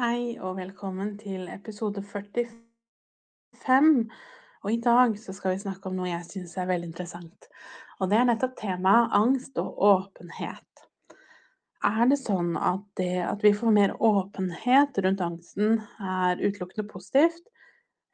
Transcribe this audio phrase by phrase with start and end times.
[0.00, 4.06] Hei og velkommen til episode 45.
[4.64, 7.48] Og i dag så skal vi snakke om noe jeg syns er veldig interessant.
[8.00, 10.86] Og det er nettopp temaet angst og åpenhet.
[11.84, 17.52] Er det sånn at det at vi får mer åpenhet rundt angsten, er utelukkende positivt?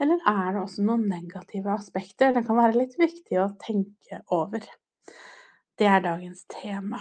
[0.03, 4.67] Eller er det også noen negative aspekter det kan være litt viktig å tenke over?
[5.79, 6.99] Det er dagens tema.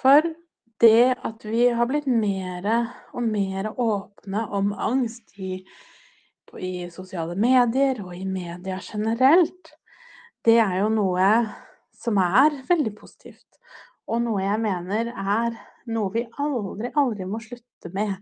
[0.00, 0.32] For
[0.80, 2.66] det at vi har blitt mer
[3.12, 5.58] og mer åpne om angst i,
[6.56, 9.74] i, sosiale medier og i media generelt,
[10.44, 11.28] det er jo noe
[12.00, 13.60] som er veldig positivt.
[14.08, 15.58] Og noe jeg mener er
[15.92, 18.16] noe vi aldri, aldri må slutte med.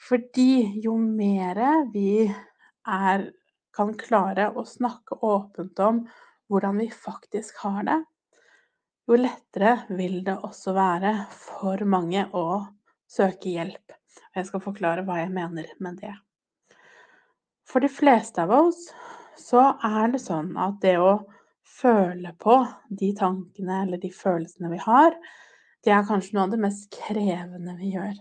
[0.00, 1.60] Fordi jo mer
[1.92, 3.30] vi er,
[3.76, 6.04] kan klare å snakke åpent om
[6.50, 8.00] hvordan vi faktisk har det,
[9.08, 12.62] jo lettere vil det også være for mange å
[13.10, 13.96] søke hjelp.
[14.36, 16.14] Jeg skal forklare hva jeg mener med det.
[17.66, 18.88] For de fleste av oss
[19.40, 21.20] så er det sånn at det å
[21.80, 22.56] føle på
[22.88, 25.14] de tankene eller de følelsene vi har,
[25.84, 28.18] det er kanskje noe av det mest krevende vi gjør.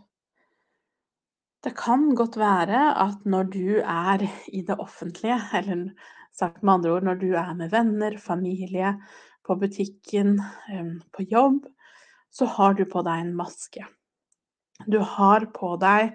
[1.60, 5.90] Det kan godt være at når du er i det offentlige, eller
[6.32, 8.94] sagt med andre ord når du er med venner, familie,
[9.50, 10.36] på butikken,
[11.12, 11.64] på jobb,
[12.30, 13.86] så har du på deg en maske.
[14.86, 16.12] Du har på deg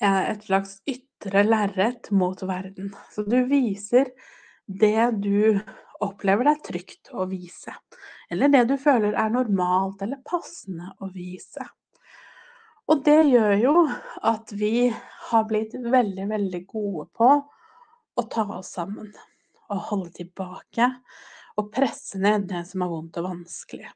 [0.00, 2.92] eh, et slags ytre lerret mot verden.
[3.10, 4.12] Så du viser
[4.68, 5.58] det du
[6.04, 7.74] opplever det er trygt å vise.
[8.30, 11.66] Eller det du føler er normalt eller passende å vise.
[12.88, 13.74] Og det gjør jo
[14.24, 14.88] at vi
[15.28, 17.32] har blitt veldig, veldig gode på
[18.18, 19.10] å ta oss sammen.
[19.68, 20.86] Og holde tilbake
[21.58, 23.88] og presse ned det som er vondt og vanskelig.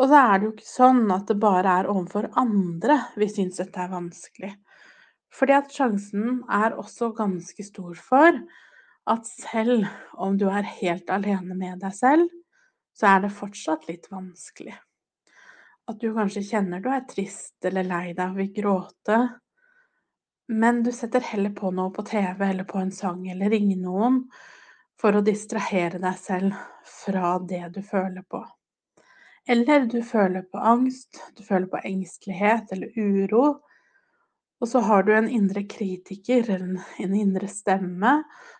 [0.00, 3.60] Og så er det jo ikke sånn at det bare er overfor andre vi syns
[3.60, 4.54] dette er vanskelig.
[5.34, 8.38] Fordi at sjansen er også ganske stor for
[9.10, 9.86] at selv
[10.20, 12.30] om du er helt alene med deg selv,
[12.96, 14.74] så er det fortsatt litt vanskelig.
[15.90, 19.20] At du kanskje kjenner du er trist eller lei deg og vil gråte,
[20.50, 24.24] men du setter heller på noe på TV eller på en sang eller ringer noen,
[25.00, 28.42] for å distrahere deg selv fra det du føler på.
[29.48, 33.44] Eller du føler på angst, du føler på engstelighet eller uro,
[34.60, 38.18] og så har du en indre kritiker, en, en indre stemme,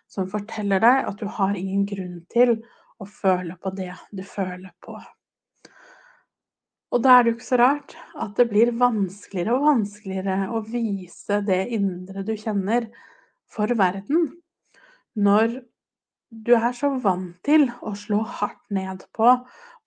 [0.09, 2.57] som forteller deg at du har ingen grunn til
[3.01, 4.97] å føle på det du føler på.
[6.91, 10.59] Og da er det jo ikke så rart at det blir vanskeligere og vanskeligere å
[10.65, 12.89] vise det indre du kjenner,
[13.51, 14.29] for verden,
[15.19, 15.57] når
[16.31, 19.33] du er så vant til å slå hardt ned på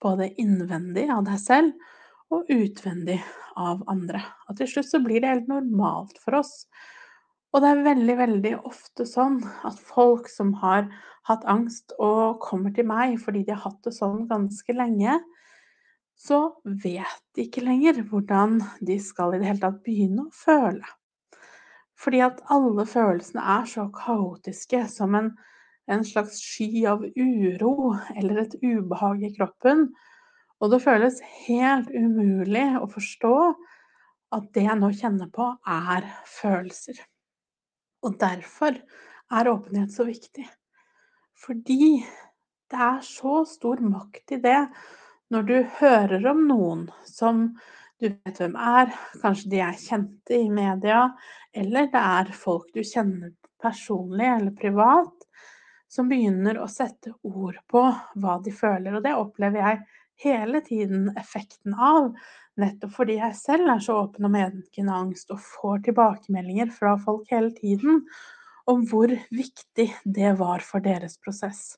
[0.03, 3.17] både innvendig av deg selv og utvendig
[3.57, 4.21] av andre.
[4.49, 6.67] Og til slutt så blir det helt normalt for oss.
[7.55, 10.89] Og det er veldig, veldig ofte sånn at folk som har
[11.25, 15.17] hatt angst og kommer til meg fordi de har hatt det sånn ganske lenge,
[16.15, 20.93] så vet de ikke lenger hvordan de skal i det hele tatt begynne å føle.
[21.95, 25.31] Fordi at alle følelsene er så kaotiske som en
[25.91, 29.87] en slags sky av uro eller et ubehag i kroppen.
[30.61, 33.35] Og det føles helt umulig å forstå
[34.35, 36.99] at det jeg nå kjenner på, er følelser.
[38.05, 38.77] Og derfor
[39.31, 40.45] er åpenhet så viktig.
[41.45, 42.01] Fordi
[42.71, 44.61] det er så stor makt i det
[45.33, 47.47] når du hører om noen som
[48.01, 48.91] du vet hvem er,
[49.21, 51.07] kanskje de er kjente i media,
[51.55, 53.31] eller det er folk du kjenner
[53.63, 55.13] personlig eller privat,
[55.95, 57.83] som begynner å sette ord på
[58.19, 58.97] hva de føler.
[58.97, 59.83] Og det opplever jeg
[60.25, 62.11] hele tiden effekten av,
[62.59, 67.31] nettopp fordi jeg selv er så åpen om egen angst og får tilbakemeldinger fra folk
[67.33, 68.03] hele tiden
[68.71, 71.75] om hvor viktig det var for deres prosess.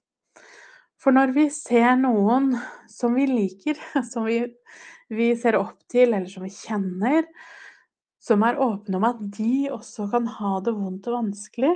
[1.01, 2.53] For når vi ser noen
[2.89, 3.77] som vi liker,
[4.11, 4.41] som vi,
[5.13, 7.27] vi ser opp til, eller som vi kjenner,
[8.27, 11.75] som er åpne om at de også kan ha det vondt og vanskelig,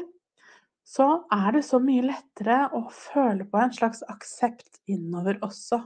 [0.92, 5.80] så er det så mye lettere å føle på en slags aksept innover også.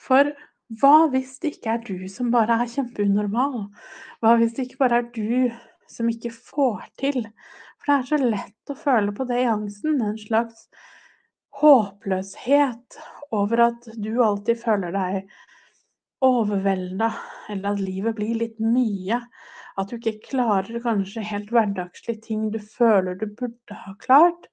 [0.00, 0.32] For
[0.80, 3.66] hva hvis det ikke er du som bare er kjempeunormal?
[4.24, 5.52] Hva hvis det ikke bare er du
[5.92, 7.20] som ikke får til.
[7.78, 10.66] For det er så lett å føle på det i angsten, en slags
[11.60, 12.98] håpløshet
[13.36, 15.36] over at du alltid føler deg
[16.24, 17.10] overvelda,
[17.52, 19.20] eller at livet blir litt mye.
[19.76, 24.48] At du ikke klarer kanskje helt hverdagslige ting du føler du burde ha klart.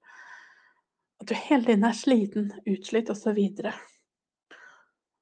[1.21, 3.39] At du hele tiden er sliten, utslitt osv.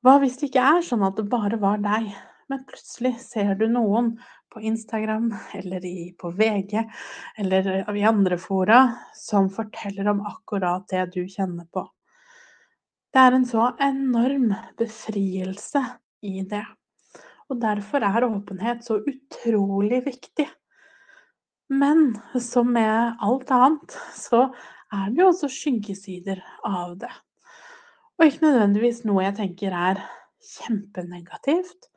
[0.01, 2.09] Hva hvis det ikke er sånn at det bare var deg,
[2.49, 4.15] men plutselig ser du noen
[4.51, 6.81] på Instagram eller i, på VG
[7.39, 8.81] eller i andre fora
[9.15, 11.85] som forteller om akkurat det du kjenner på.
[13.11, 15.83] Det er en så enorm befrielse
[16.25, 16.65] i det.
[17.51, 20.47] Og derfor er åpenhet så utrolig viktig.
[21.71, 24.47] Men som med alt annet, så
[24.91, 27.11] er det jo også skyggesider av det.
[28.19, 30.01] Og ikke nødvendigvis noe jeg tenker er
[30.45, 31.89] kjempenegativt.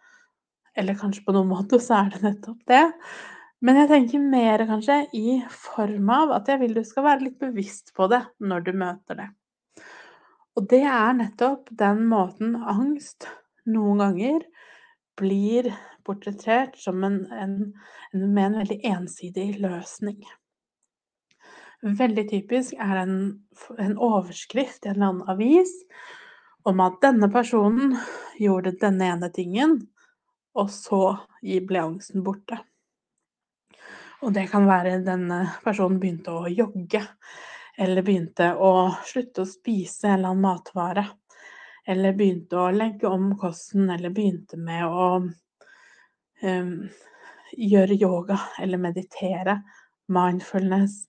[0.75, 2.85] Eller kanskje på noen måte så er det nettopp det.
[3.65, 7.39] Men jeg tenker mer kanskje i form av at jeg vil du skal være litt
[7.41, 9.31] bevisst på det når du møter det.
[10.55, 13.27] Og det er nettopp den måten angst
[13.67, 14.45] noen ganger
[15.17, 15.71] blir
[16.05, 17.55] portrettert som en, en,
[18.13, 20.21] en, med en veldig ensidig løsning.
[21.85, 23.17] Veldig typisk er en,
[23.79, 25.73] en overskrift i en eller annen avis
[26.65, 27.97] om at denne personen
[28.41, 29.77] gjorde denne ene tingen,
[30.57, 31.03] og så
[31.43, 32.57] ble angsten borte.
[34.25, 37.03] Og det kan være denne personen begynte å jogge,
[37.77, 41.05] eller begynte å slutte å spise en eller annen matvare
[41.87, 45.09] eller begynte å legge om kosten, eller begynte med å
[46.43, 46.75] um,
[47.53, 49.59] gjøre yoga eller meditere,
[50.13, 51.05] mindfulness.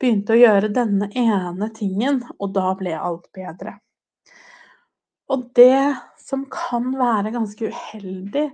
[0.00, 3.76] Begynte å gjøre denne ene tingen, og da ble alt bedre.
[5.30, 8.48] Og det som kan være ganske uheldig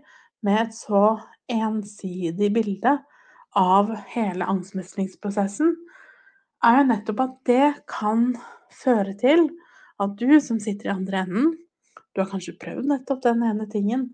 [0.45, 1.19] med et så
[1.53, 2.97] ensidig bilde
[3.57, 5.73] av hele angstmestringsprosessen,
[6.65, 8.29] er jo nettopp at det kan
[8.75, 9.47] føre til
[10.03, 11.55] at du som sitter i andre enden,
[12.17, 14.07] du har kanskje prøvd nettopp den ene tingen,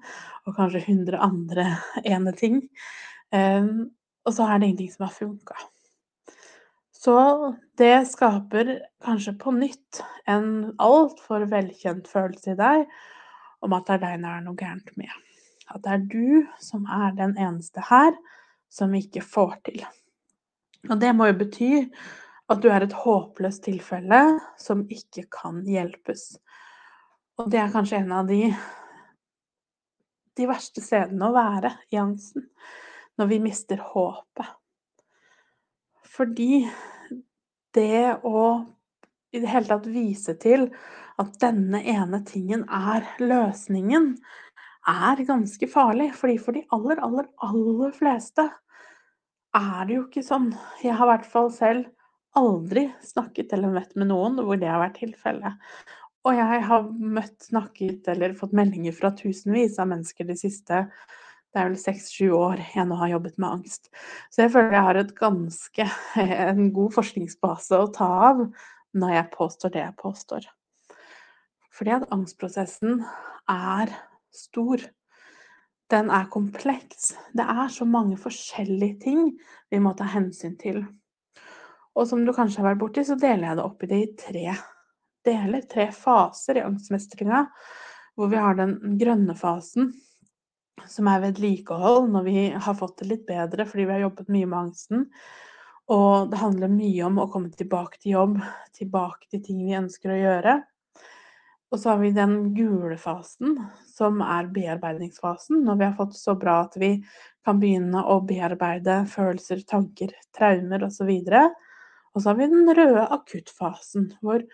[0.43, 1.69] og kanskje hundre andre
[2.15, 2.65] ene ting.
[3.33, 5.59] Og så er det ingenting som har funka.
[7.03, 7.17] Så
[7.79, 12.85] det skaper kanskje på nytt en altfor velkjent følelse i deg
[13.63, 15.11] om at det er deg det er noe gærent med.
[15.73, 18.15] At det er du som er den eneste her
[18.73, 19.83] som ikke får til.
[20.91, 21.73] Og det må jo bety
[22.51, 24.23] at du er et håpløst tilfelle
[24.61, 26.33] som ikke kan hjelpes.
[27.41, 28.43] Og det er kanskje en av de,
[30.37, 32.03] de verste stedene å være i.
[33.21, 34.49] Når vi mister håpet.
[36.13, 36.65] Fordi
[37.77, 38.45] det å
[39.33, 40.67] i det hele tatt vise til
[41.21, 44.13] at denne ene tingen er løsningen,
[44.89, 46.11] er ganske farlig.
[46.19, 48.49] Fordi for de aller, aller, aller fleste
[49.57, 50.51] er det jo ikke sånn.
[50.85, 51.89] Jeg har i hvert fall selv
[52.39, 55.73] aldri snakket eller møtt med noen hvor det har vært tilfellet.
[56.23, 60.85] Og jeg har møtt, snakket eller fått meldinger fra tusenvis av mennesker de siste
[61.53, 63.91] det er vel seks-sju år jeg nå har jobbet med angst.
[64.33, 65.89] Så jeg føler jeg har ganske,
[66.49, 68.41] en god forskningsbase å ta av
[68.97, 70.49] når jeg påstår det jeg påstår.
[71.73, 73.05] Fordi at angstprosessen
[73.53, 73.93] er
[74.33, 74.81] stor.
[75.93, 77.13] Den er kompleks.
[77.37, 79.25] Det er så mange forskjellige ting
[79.73, 80.87] vi må ta hensyn til.
[81.93, 84.13] Og som du kanskje har vært borti, så deler jeg det opp i det i
[84.17, 84.47] tre
[85.27, 87.45] deler, tre faser i angstmestringa.
[88.17, 89.93] Hvor vi har den grønne fasen,
[90.89, 94.49] som er vedlikehold når vi har fått det litt bedre fordi vi har jobbet mye
[94.51, 95.07] med angsten.
[95.93, 98.37] Og det handler mye om å komme tilbake til jobb,
[98.77, 100.59] tilbake til ting vi ønsker å gjøre.
[101.73, 103.57] Og så har vi den gule fasen,
[103.89, 106.99] som er bearbeidingsfasen, når vi har fått så bra at vi
[107.47, 111.09] kan begynne å bearbeide følelser, tanker, traumer osv.
[112.13, 114.45] Og så har vi den røde akuttfasen, hvor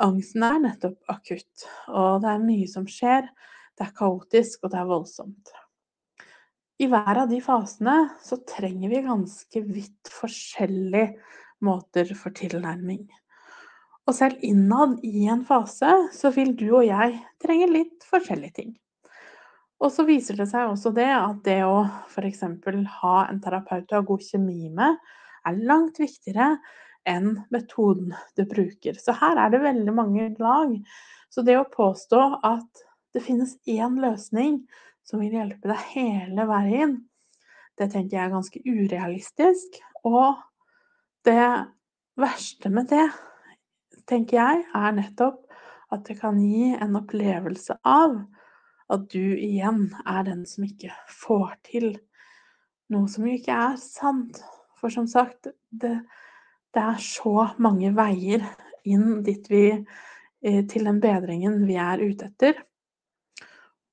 [0.00, 3.26] Angsten er nettopp akutt, og det er mye som skjer.
[3.76, 5.52] Det er kaotisk, og det er voldsomt.
[6.80, 11.10] I hver av de fasene så trenger vi ganske vidt forskjellige
[11.66, 13.02] måter for tilnærming.
[14.08, 18.72] Og selv innad i en fase så vil du og jeg trenge litt forskjellige ting.
[19.80, 22.42] Og så viser det seg også det at det å f.eks.
[23.00, 24.96] ha en terapeut du har god kjemi med,
[25.46, 26.54] er langt viktigere
[27.08, 28.98] enn metoden du bruker.
[28.98, 30.74] Så her er det veldig mange lag.
[31.30, 34.60] Så det å påstå at det finnes én løsning
[35.06, 36.98] som vil hjelpe deg hele veien,
[37.78, 39.78] det tenker jeg er ganske urealistisk.
[40.06, 40.36] Og
[41.26, 41.46] det
[42.20, 43.06] verste med det,
[44.10, 45.46] tenker jeg, er nettopp
[45.90, 48.20] at det kan gi en opplevelse av
[48.90, 50.92] at du igjen er den som ikke
[51.22, 51.92] får til
[52.90, 54.40] noe som ikke er sant.
[54.80, 56.00] For som sagt, det,
[56.74, 58.44] det er så mange veier
[58.86, 62.60] inn dit vi eh, Til den bedringen vi er ute etter.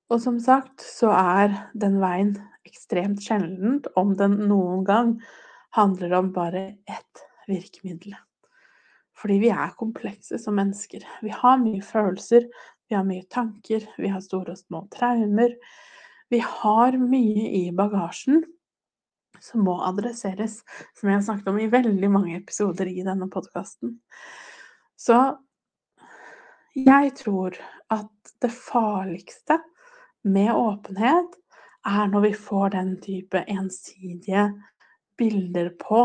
[0.08, 5.18] Og som sagt så er den veien ekstremt sjeldent, om den noen gang
[5.76, 8.16] handler om bare ett virkemiddel.
[9.18, 11.04] Fordi vi er komplekse som mennesker.
[11.26, 12.48] Vi har mye følelser,
[12.88, 15.56] vi har mye tanker, vi har store og små traumer.
[16.32, 18.44] Vi har mye i bagasjen
[19.44, 20.62] som må adresseres,
[20.98, 23.98] som jeg har snakket om i veldig mange episoder i denne podkasten.
[24.98, 25.18] Så
[26.78, 27.58] jeg tror
[27.94, 29.60] at det farligste
[30.28, 31.38] med åpenhet
[31.88, 34.50] er når vi får den type ensidige
[35.18, 36.04] bilder på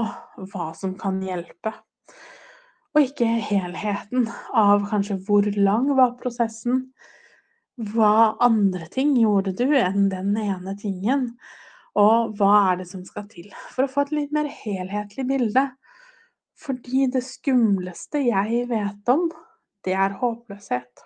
[0.52, 1.74] hva som kan hjelpe.
[2.92, 6.86] Og ikke helheten av kanskje hvor lang var prosessen,
[7.92, 11.30] hva andre ting gjorde du enn den ene tingen,
[11.98, 15.66] og hva er det som skal til for å få et litt mer helhetlig bilde.
[16.62, 19.26] Fordi det skumleste jeg vet om,
[19.84, 21.02] det er håpløshet.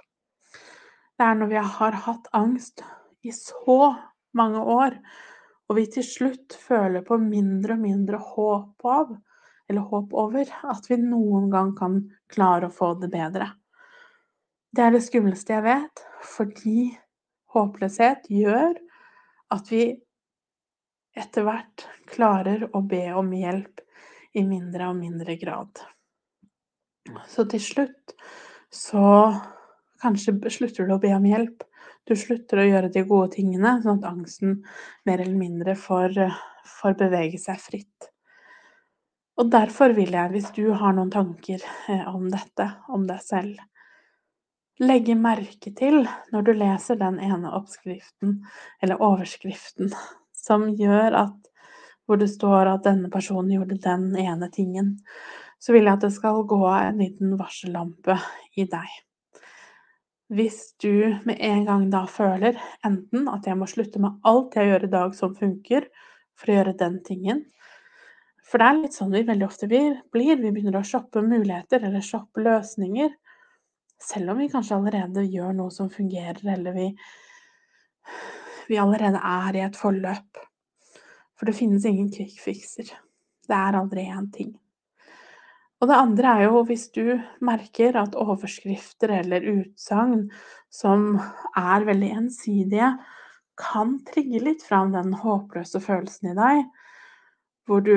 [1.17, 2.85] Det er når vi har hatt angst
[3.25, 3.95] i så
[4.37, 4.99] mange år,
[5.67, 9.15] og vi til slutt føler på mindre og mindre håp av,
[9.67, 13.49] eller håp over, at vi noen gang kan klare å få det bedre.
[14.71, 16.05] Det er det skumleste jeg vet,
[16.37, 16.81] fordi
[17.57, 18.77] håpløshet gjør
[19.57, 19.87] at vi
[21.17, 23.83] etter hvert klarer å be om hjelp
[24.37, 25.81] i mindre og mindre grad.
[27.31, 28.17] Så til slutt
[28.73, 29.07] så
[30.03, 31.63] kanskje slutter du å be om hjelp,
[32.07, 34.61] du slutter å gjøre de gode tingene, sånn at angsten
[35.09, 36.19] mer eller mindre får,
[36.77, 38.11] får bevege seg fritt.
[39.37, 43.59] Og derfor vil jeg, hvis du har noen tanker eh, om dette, om deg selv,
[44.81, 48.39] legge merke til når du leser den ene oppskriften,
[48.81, 49.93] eller overskriften,
[50.47, 51.51] som gjør at
[52.07, 54.95] hvor det står at denne personen gjorde den ene tingen,
[55.59, 58.19] så vil jeg at det skal gå en liten varsellampe
[58.55, 58.87] i deg.
[60.27, 64.73] Hvis du med en gang da føler enten at jeg må slutte med alt jeg
[64.73, 65.87] gjør i dag som funker,
[66.37, 67.39] for å gjøre den tingen
[68.45, 69.97] For det er litt sånn vi veldig ofte blir.
[70.13, 73.09] Vi begynner å shoppe muligheter eller shoppe løsninger.
[73.99, 76.91] Selv om vi kanskje allerede gjør noe som fungerer, eller vi,
[78.69, 80.45] vi allerede er i et forløp.
[81.37, 82.65] For det finnes ingen quick.
[83.47, 84.55] Det er aldri én ting.
[85.81, 90.31] Og det andre er jo hvis du merker at overskrifter eller utsagn
[90.73, 91.19] som
[91.53, 92.95] er veldig ensidige,
[93.57, 96.65] kan trigge litt fram den håpløse følelsen i deg,
[97.69, 97.95] hvor du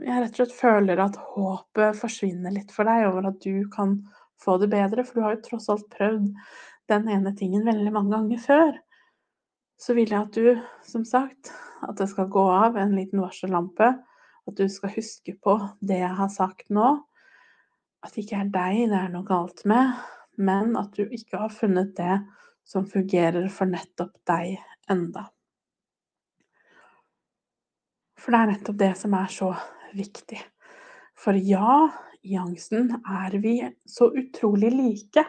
[0.00, 3.98] rett og slett føler at håpet forsvinner litt for deg over at du kan
[4.40, 6.30] få det bedre, for du har jo tross alt prøvd
[6.92, 8.78] den ene tingen veldig mange ganger før.
[9.80, 11.52] Så vil jeg at du, som sagt,
[11.88, 13.94] at det skal gå av en liten varsellampe
[14.50, 16.92] at du skal huske på det jeg har sagt nå.
[18.00, 19.92] At det ikke er deg det er noe galt med,
[20.40, 22.20] men at du ikke har funnet det
[22.66, 24.56] som fungerer for nettopp deg
[24.90, 25.26] enda.
[28.20, 29.50] For det er nettopp det som er så
[29.96, 30.40] viktig.
[31.16, 31.88] For ja,
[32.24, 33.58] i angsten er vi
[33.88, 35.24] så utrolig like,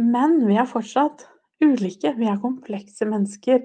[0.00, 1.26] men vi er fortsatt
[1.64, 2.14] ulike.
[2.18, 3.64] Vi er komplekse mennesker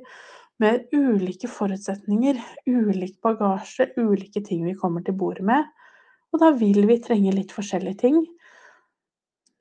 [0.64, 5.68] med ulike forutsetninger, ulik bagasje, ulike ting vi kommer til bordet med.
[6.34, 8.24] Og da vil vi trenge litt forskjellige ting.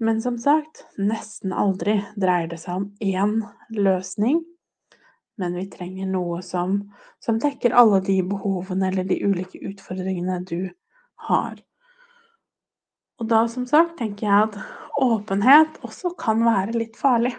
[0.02, 3.36] Men som sagt, nesten aldri dreier det seg om én
[3.74, 4.42] løsning.
[5.38, 6.80] Men vi trenger noe som,
[7.22, 10.68] som dekker alle de behovene eller de ulike utfordringene du
[11.28, 11.58] har.
[13.22, 14.58] Og da, som sagt, tenker jeg at
[15.02, 17.34] åpenhet også kan være litt farlig.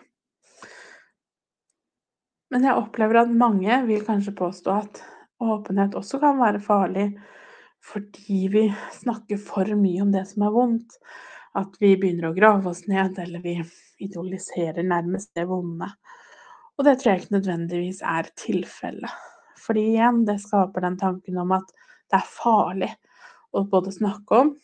[2.56, 5.00] Men jeg opplever at mange vil kanskje påstå at
[5.44, 7.10] åpenhet også kan være farlig
[7.84, 8.62] fordi vi
[8.96, 10.96] snakker for mye om det som er vondt.
[11.60, 13.58] At vi begynner å grave oss ned, eller vi
[14.08, 15.90] idealiserer nærmest det vonde.
[16.80, 19.20] Og det tror jeg ikke nødvendigvis er tilfellet.
[19.60, 21.76] Fordi igjen, det skaper den tanken om at
[22.08, 22.92] det er farlig
[23.52, 24.56] å både snakke om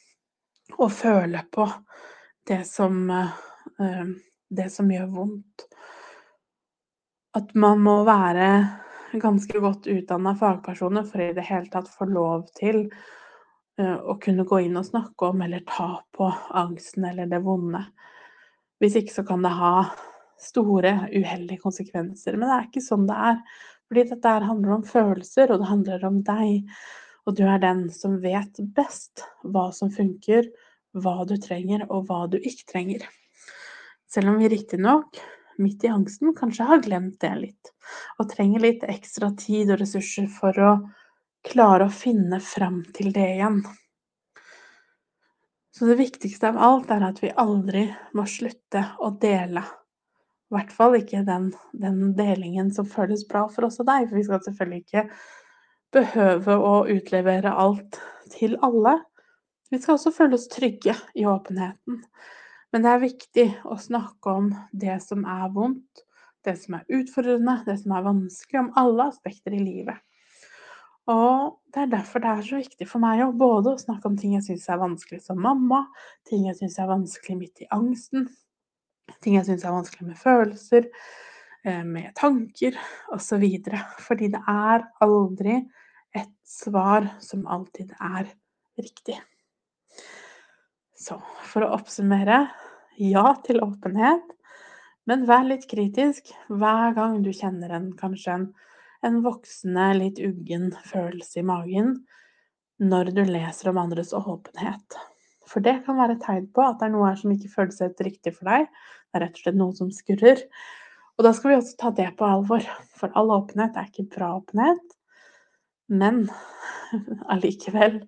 [0.80, 1.68] og føle på
[2.48, 4.16] det som, uh,
[4.48, 5.68] det som gjør vondt
[7.38, 8.48] at man må være
[9.22, 12.86] ganske godt utdanna fagpersoner for i det hele tatt få lov til
[13.80, 16.30] uh, å kunne gå inn og snakke om eller ta på
[16.62, 17.84] angsten eller det vonde.
[18.82, 19.76] Hvis ikke så kan det ha
[20.42, 22.38] store, uheldige konsekvenser.
[22.38, 23.40] Men det er ikke sånn det er.
[23.92, 26.72] Fordi dette handler om følelser, og det handler om deg.
[27.28, 30.48] Og du er den som vet best hva som funker,
[30.98, 33.06] hva du trenger, og hva du ikke trenger.
[34.10, 35.20] Selv om vi riktignok
[35.58, 37.74] midt i angsten kanskje har glemt det litt,
[38.20, 40.72] og trenger litt ekstra tid og ressurser for å
[41.48, 43.62] klare å finne fram til det igjen.
[45.72, 49.64] Så det viktigste av alt er at vi aldri må slutte å dele.
[50.52, 54.20] I hvert fall ikke den, den delingen som føles bra for oss og deg, for
[54.20, 55.06] vi skal selvfølgelig ikke
[55.96, 58.02] behøve å utlevere alt
[58.36, 58.98] til alle.
[59.72, 62.02] Vi skal også føle oss trygge i åpenheten.
[62.72, 66.06] Men det er viktig å snakke om det som er vondt,
[66.46, 70.00] det som er utfordrende, det som er vanskelig, om alle aspekter i livet.
[71.12, 74.36] Og det er derfor det er så viktig for meg å både snakke om ting
[74.38, 75.84] jeg syns er vanskelig som mamma,
[76.30, 78.30] ting jeg syns er vanskelig midt i angsten,
[79.20, 80.88] ting jeg syns er vanskelig med følelser,
[81.66, 82.78] eh, med tanker
[83.12, 83.44] osv.
[84.06, 85.58] Fordi det er aldri
[86.16, 88.32] et svar som alltid er
[88.80, 89.18] riktig.
[91.02, 91.18] Så
[91.50, 92.44] for å oppsummere
[93.02, 94.26] ja til åpenhet,
[95.10, 98.52] men vær litt kritisk hver gang du kjenner en kanskje en
[99.06, 101.96] en voksende, litt uggen følelse i magen
[102.82, 104.98] når du leser om andres åpenhet.
[105.50, 107.82] For det kan være et tegn på at det er noe her som ikke føles
[107.84, 108.68] helt riktig for deg.
[109.12, 110.44] Det er rett og slett noe som skurrer.
[111.18, 112.66] Og da skal vi også ta det på alvor,
[112.98, 114.96] for all åpenhet er ikke bra åpenhet.
[115.92, 116.24] Men
[117.34, 118.00] allikevel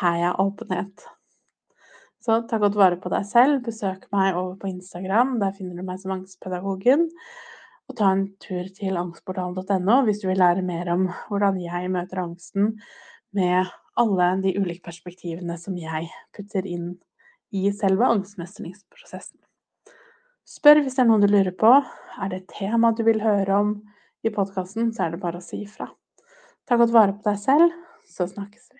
[0.00, 1.08] her er åpenhet.
[2.20, 3.62] Så ta godt vare på deg selv.
[3.64, 5.38] Besøk meg over på Instagram.
[5.40, 7.08] Der finner du meg som angstpedagogen
[7.90, 12.22] og ta en tur til angstportalen.no hvis du vil lære mer om hvordan jeg møter
[12.22, 12.76] angsten
[13.34, 16.92] med alle de ulike perspektivene som jeg putter inn
[17.50, 19.40] i selve angstmestringsprosessen.
[20.46, 21.72] Spør hvis det er noe du lurer på.
[22.22, 23.74] Er det et tema du vil høre om
[24.26, 25.88] i podkasten, så er det bare å si ifra.
[26.68, 27.74] Ta godt vare på deg selv,
[28.06, 28.79] så snakkes vi.